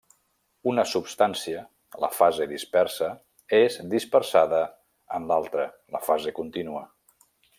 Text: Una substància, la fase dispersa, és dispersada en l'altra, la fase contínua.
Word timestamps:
Una 0.69 0.83
substància, 0.91 1.59
la 2.05 2.09
fase 2.19 2.47
dispersa, 2.53 3.11
és 3.59 3.77
dispersada 3.93 4.65
en 5.19 5.31
l'altra, 5.33 5.69
la 5.99 6.03
fase 6.11 6.35
contínua. 6.43 6.83